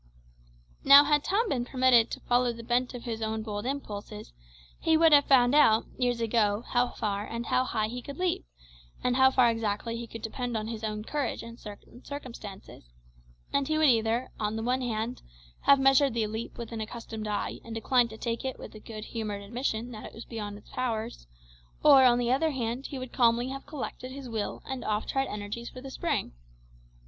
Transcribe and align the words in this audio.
Now, 0.83 1.03
had 1.03 1.23
Tom 1.23 1.49
been 1.49 1.63
permitted 1.63 2.09
to 2.09 2.21
follow 2.21 2.51
the 2.51 2.63
bent 2.63 2.95
of 2.95 3.03
his 3.03 3.21
own 3.21 3.43
bold 3.43 3.67
impulses, 3.67 4.33
he 4.79 4.97
would 4.97 5.11
have 5.11 5.25
found 5.25 5.53
out, 5.53 5.85
years 5.95 6.19
ago, 6.19 6.63
how 6.69 6.89
far 6.89 7.27
and 7.27 7.45
how 7.45 7.63
high 7.65 7.85
he 7.87 8.01
could 8.01 8.17
leap, 8.17 8.43
and 9.03 9.15
how 9.15 9.29
far 9.29 9.51
exactly 9.51 9.95
he 9.95 10.07
could 10.07 10.23
depend 10.23 10.57
on 10.57 10.65
his 10.69 10.83
own 10.83 11.03
courage 11.03 11.43
in 11.43 11.55
certain 11.57 12.03
circumstances; 12.03 12.83
and 13.53 13.67
he 13.67 13.77
would 13.77 13.89
either, 13.89 14.31
on 14.39 14.55
the 14.55 14.63
one 14.63 14.81
hand, 14.81 15.21
have 15.65 15.79
measured 15.79 16.15
the 16.15 16.25
leap 16.25 16.57
with 16.57 16.71
an 16.71 16.81
accustomed 16.81 17.27
eye, 17.27 17.59
and 17.63 17.75
declined 17.75 18.09
to 18.09 18.17
take 18.17 18.43
it 18.43 18.57
with 18.57 18.73
a 18.73 18.79
good 18.79 19.05
humoured 19.05 19.43
admission 19.43 19.91
that 19.91 20.05
it 20.07 20.13
was 20.15 20.25
beyond 20.25 20.55
his 20.57 20.67
powers, 20.69 21.27
or, 21.83 22.05
on 22.05 22.17
the 22.17 22.31
other 22.31 22.49
hand, 22.49 22.87
he 22.87 22.97
would 22.97 23.13
calmly 23.13 23.49
have 23.49 23.67
collected 23.67 24.11
his 24.11 24.27
well 24.27 24.63
and 24.67 24.83
oft 24.83 25.09
tried 25.09 25.27
energies 25.27 25.69
for 25.69 25.79
the 25.79 25.91
spring. 25.91 26.33